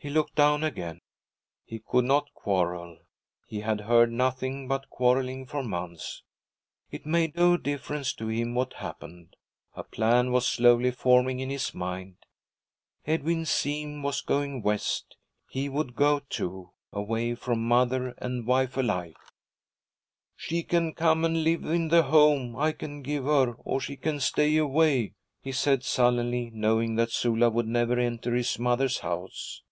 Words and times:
He 0.00 0.10
looked 0.10 0.36
down 0.36 0.62
again; 0.62 1.00
he 1.64 1.80
could 1.80 2.04
not 2.04 2.32
quarrel, 2.32 2.98
he 3.48 3.62
had 3.62 3.80
heard 3.80 4.12
nothing 4.12 4.68
but 4.68 4.88
quarreling 4.88 5.44
for 5.44 5.60
months. 5.64 6.22
It 6.92 7.04
made 7.04 7.34
no 7.34 7.56
difference 7.56 8.12
to 8.14 8.28
him 8.28 8.54
what 8.54 8.74
happened. 8.74 9.34
A 9.74 9.82
plan 9.82 10.30
was 10.30 10.46
slowly 10.46 10.92
forming 10.92 11.40
in 11.40 11.50
his 11.50 11.74
mind. 11.74 12.18
Edwin 13.08 13.44
Seem 13.44 14.04
was 14.04 14.20
going 14.20 14.62
West; 14.62 15.16
he 15.48 15.68
would 15.68 15.96
go 15.96 16.20
too, 16.20 16.70
away 16.92 17.34
from 17.34 17.66
mother 17.66 18.14
and 18.18 18.46
wife 18.46 18.76
alike. 18.76 19.18
'She 20.36 20.62
can 20.62 20.92
come 20.94 21.24
and 21.24 21.42
live 21.42 21.64
in 21.64 21.88
the 21.88 22.04
home 22.04 22.54
I 22.54 22.70
can 22.70 23.02
give 23.02 23.24
her 23.24 23.54
or 23.54 23.80
she 23.80 23.96
can 23.96 24.20
stay 24.20 24.58
away,' 24.58 25.14
he 25.40 25.50
said 25.50 25.82
sullenly, 25.82 26.52
knowing 26.54 26.94
that 26.94 27.10
Sula 27.10 27.50
would 27.50 27.66
never 27.66 27.98
enter 27.98 28.32
his 28.36 28.60
mother's 28.60 29.00
house. 29.00 29.64